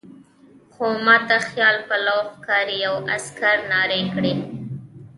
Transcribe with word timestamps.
خو 0.73 0.85
ما 1.05 1.15
ته 1.27 1.35
خیال 1.49 1.77
پلو 1.89 2.19
ښکاري، 2.33 2.77
یوه 2.85 3.01
عسکر 3.15 3.57
نارې 3.71 4.01
کړې. 4.13 4.33